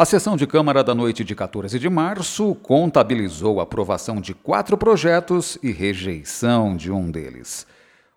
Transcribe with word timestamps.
A 0.00 0.06
sessão 0.06 0.34
de 0.34 0.46
Câmara 0.46 0.82
da 0.82 0.94
noite 0.94 1.22
de 1.22 1.34
14 1.34 1.78
de 1.78 1.90
março 1.90 2.54
contabilizou 2.62 3.60
a 3.60 3.64
aprovação 3.64 4.18
de 4.18 4.32
quatro 4.32 4.78
projetos 4.78 5.58
e 5.62 5.70
rejeição 5.70 6.74
de 6.74 6.90
um 6.90 7.10
deles. 7.10 7.66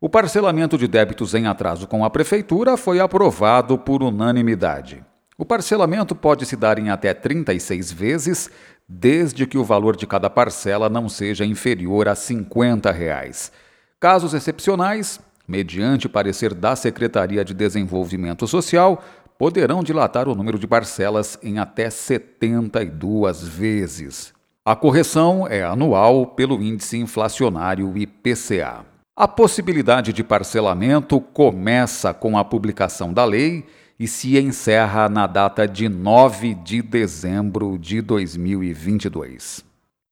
O 0.00 0.08
parcelamento 0.08 0.76
de 0.76 0.88
débitos 0.88 1.34
em 1.36 1.46
atraso 1.46 1.86
com 1.86 2.04
a 2.04 2.10
Prefeitura 2.10 2.76
foi 2.76 2.98
aprovado 2.98 3.78
por 3.78 4.02
unanimidade. 4.02 5.04
O 5.38 5.44
parcelamento 5.44 6.16
pode 6.16 6.46
se 6.46 6.56
dar 6.56 6.80
em 6.80 6.90
até 6.90 7.14
36 7.14 7.92
vezes, 7.92 8.50
desde 8.88 9.46
que 9.46 9.56
o 9.56 9.62
valor 9.62 9.94
de 9.94 10.04
cada 10.04 10.28
parcela 10.28 10.88
não 10.88 11.08
seja 11.08 11.46
inferior 11.46 12.08
a 12.08 12.16
50 12.16 12.90
reais. 12.90 13.52
Casos 14.00 14.34
excepcionais, 14.34 15.20
mediante 15.48 16.08
parecer 16.08 16.52
da 16.52 16.76
Secretaria 16.76 17.42
de 17.42 17.54
Desenvolvimento 17.54 18.48
Social, 18.48 19.02
poderão 19.38 19.84
dilatar 19.84 20.28
o 20.28 20.34
número 20.34 20.58
de 20.58 20.66
parcelas 20.66 21.38
em 21.42 21.60
até 21.60 21.88
72 21.88 23.46
vezes. 23.46 24.34
A 24.64 24.74
correção 24.74 25.46
é 25.48 25.62
anual 25.62 26.26
pelo 26.26 26.60
índice 26.60 26.98
inflacionário 26.98 27.96
IPCA. 27.96 28.84
A 29.16 29.26
possibilidade 29.26 30.12
de 30.12 30.22
parcelamento 30.22 31.20
começa 31.20 32.12
com 32.12 32.36
a 32.36 32.44
publicação 32.44 33.12
da 33.12 33.24
lei 33.24 33.64
e 33.98 34.06
se 34.06 34.38
encerra 34.38 35.08
na 35.08 35.26
data 35.26 35.66
de 35.66 35.88
9 35.88 36.54
de 36.54 36.82
dezembro 36.82 37.78
de 37.78 38.00
2022. 38.00 39.64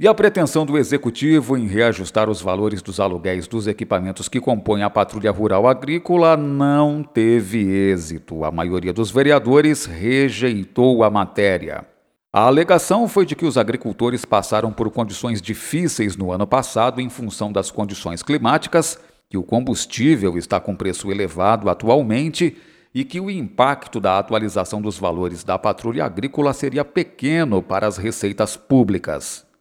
E 0.00 0.08
a 0.08 0.12
pretensão 0.12 0.66
do 0.66 0.76
Executivo 0.76 1.56
em 1.56 1.68
reajustar 1.68 2.28
os 2.28 2.42
valores 2.42 2.82
dos 2.82 2.98
aluguéis 2.98 3.46
dos 3.46 3.68
equipamentos 3.68 4.28
que 4.28 4.40
compõem 4.40 4.82
a 4.82 4.90
Patrulha 4.90 5.30
Rural 5.30 5.68
Agrícola 5.68 6.36
não 6.36 7.04
teve 7.04 7.60
êxito. 7.92 8.44
A 8.44 8.50
maioria 8.50 8.92
dos 8.92 9.12
vereadores 9.12 9.84
rejeitou 9.84 11.04
a 11.04 11.10
matéria. 11.10 11.86
A 12.32 12.40
alegação 12.40 13.06
foi 13.06 13.24
de 13.24 13.36
que 13.36 13.46
os 13.46 13.56
agricultores 13.56 14.24
passaram 14.24 14.72
por 14.72 14.90
condições 14.90 15.40
difíceis 15.40 16.16
no 16.16 16.32
ano 16.32 16.44
passado 16.44 17.00
em 17.00 17.08
função 17.08 17.52
das 17.52 17.70
condições 17.70 18.20
climáticas, 18.20 18.98
que 19.30 19.38
o 19.38 19.44
combustível 19.44 20.36
está 20.36 20.58
com 20.58 20.74
preço 20.74 21.08
elevado 21.08 21.70
atualmente 21.70 22.56
e 22.92 23.04
que 23.04 23.20
o 23.20 23.30
impacto 23.30 24.00
da 24.00 24.18
atualização 24.18 24.82
dos 24.82 24.98
valores 24.98 25.44
da 25.44 25.56
patrulha 25.56 26.04
agrícola 26.04 26.52
seria 26.52 26.84
pequeno 26.84 27.62
para 27.62 27.86
as 27.86 27.96
receitas 27.96 28.56
públicas. 28.56 29.53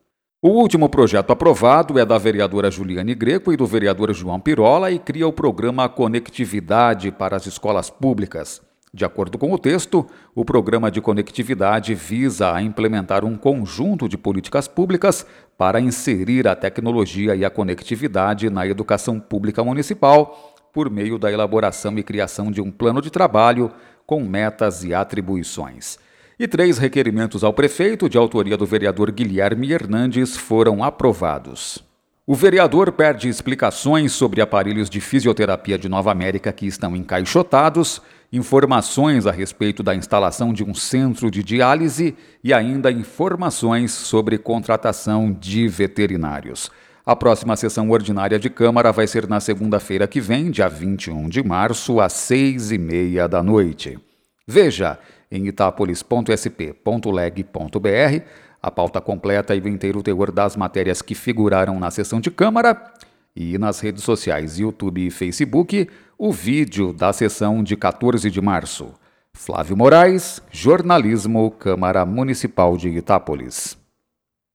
O 0.45 0.49
último 0.49 0.89
projeto 0.89 1.31
aprovado 1.31 1.97
é 1.97 2.05
da 2.05 2.17
vereadora 2.17 2.69
Juliane 2.69 3.15
Greco 3.15 3.53
e 3.53 3.55
do 3.55 3.65
vereador 3.65 4.13
João 4.13 4.41
Pirola 4.41 4.91
e 4.91 4.99
cria 4.99 5.25
o 5.25 5.31
programa 5.31 5.87
Conectividade 5.87 7.13
para 7.13 7.37
as 7.37 7.47
Escolas 7.47 7.89
Públicas. 7.89 8.61
De 8.93 9.05
acordo 9.05 9.37
com 9.37 9.53
o 9.53 9.57
texto, 9.57 10.05
o 10.35 10.43
programa 10.43 10.91
de 10.91 10.99
conectividade 10.99 11.95
visa 11.95 12.53
a 12.53 12.61
implementar 12.61 13.23
um 13.23 13.37
conjunto 13.37 14.09
de 14.09 14.17
políticas 14.17 14.67
públicas 14.67 15.25
para 15.57 15.79
inserir 15.79 16.45
a 16.45 16.57
tecnologia 16.57 17.37
e 17.37 17.45
a 17.45 17.49
conectividade 17.49 18.49
na 18.49 18.67
educação 18.67 19.21
pública 19.21 19.63
municipal, 19.63 20.57
por 20.73 20.89
meio 20.89 21.17
da 21.17 21.31
elaboração 21.31 21.97
e 21.97 22.03
criação 22.03 22.51
de 22.51 22.59
um 22.59 22.69
plano 22.69 23.01
de 23.01 23.09
trabalho 23.09 23.71
com 24.05 24.21
metas 24.21 24.83
e 24.83 24.93
atribuições. 24.93 25.97
E 26.39 26.47
três 26.47 26.77
requerimentos 26.77 27.43
ao 27.43 27.53
prefeito, 27.53 28.09
de 28.09 28.17
autoria 28.17 28.57
do 28.57 28.65
vereador 28.65 29.11
Guilherme 29.11 29.71
Hernandes, 29.71 30.35
foram 30.35 30.83
aprovados. 30.83 31.83
O 32.25 32.35
vereador 32.35 32.91
perde 32.91 33.27
explicações 33.27 34.13
sobre 34.13 34.41
aparelhos 34.41 34.89
de 34.89 35.01
fisioterapia 35.01 35.77
de 35.77 35.89
Nova 35.89 36.11
América 36.11 36.53
que 36.53 36.65
estão 36.65 36.95
encaixotados 36.95 38.01
informações 38.33 39.27
a 39.27 39.31
respeito 39.31 39.83
da 39.83 39.93
instalação 39.93 40.51
de 40.51 40.63
um 40.63 40.73
centro 40.73 41.29
de 41.29 41.43
diálise 41.43 42.15
e 42.43 42.51
ainda 42.51 42.91
informações 42.91 43.91
sobre 43.91 44.39
contratação 44.39 45.31
de 45.31 45.67
veterinários. 45.67 46.71
A 47.05 47.15
próxima 47.15 47.55
sessão 47.55 47.91
ordinária 47.91 48.39
de 48.39 48.49
Câmara 48.49 48.91
vai 48.91 49.05
ser 49.05 49.27
na 49.27 49.39
segunda-feira 49.39 50.07
que 50.07 50.19
vem, 50.19 50.49
dia 50.49 50.67
21 50.67 51.29
de 51.29 51.43
março, 51.43 52.01
às 52.01 52.13
seis 52.13 52.71
e 52.71 52.77
meia 52.79 53.27
da 53.27 53.43
noite. 53.43 53.99
Veja 54.47 54.97
em 55.33 55.47
itapolis.sp.leg.br 55.47 58.23
a 58.61 58.71
pauta 58.71 59.01
completa 59.01 59.53
e 59.53 59.59
o 59.59 59.67
inteiro 59.67 60.01
teor 60.01 60.31
das 60.31 60.55
matérias 60.55 61.01
que 61.01 61.13
figuraram 61.13 61.77
na 61.81 61.91
sessão 61.91 62.21
de 62.21 62.31
Câmara 62.31 62.93
e 63.35 63.57
nas 63.57 63.81
redes 63.81 64.03
sociais 64.03 64.57
YouTube 64.57 65.05
e 65.05 65.11
Facebook 65.11 65.89
o 66.17 66.31
vídeo 66.31 66.93
da 66.93 67.11
sessão 67.11 67.61
de 67.61 67.75
14 67.75 68.31
de 68.31 68.39
março. 68.39 68.93
Flávio 69.33 69.75
Moraes, 69.75 70.41
Jornalismo, 70.49 71.51
Câmara 71.51 72.05
Municipal 72.05 72.77
de 72.77 72.87
Itápolis. 72.87 73.82